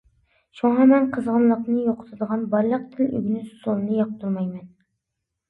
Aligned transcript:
شۇڭا 0.59 0.85
مەن 0.91 1.03
قىزغىنلىقنى 1.17 1.83
يوقىتىدىغان 1.89 2.47
بارلىق 2.55 2.89
تىل 2.97 3.13
ئۆگىنىش 3.19 3.53
ئۇسۇلىنى 3.53 4.01
ياقتۇرمايمەن. 4.01 4.67